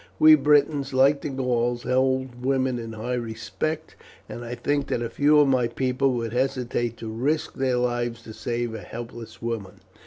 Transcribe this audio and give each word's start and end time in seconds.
We 0.17 0.33
Britons, 0.33 0.93
like 0.93 1.21
the 1.21 1.29
Gauls, 1.29 1.83
hold 1.83 2.43
women 2.43 2.79
in 2.79 2.93
high 2.93 3.13
respect, 3.13 3.95
and 4.27 4.43
I 4.43 4.55
think 4.55 4.87
that 4.87 5.07
few 5.13 5.37
of 5.39 5.47
my 5.47 5.67
people 5.67 6.13
would 6.13 6.33
hesitate 6.33 6.97
to 6.97 7.07
risk 7.07 7.53
their 7.53 7.77
lives 7.77 8.23
to 8.23 8.33
save 8.33 8.73
a 8.73 8.81
helpless 8.81 9.43
woman." 9.43 9.81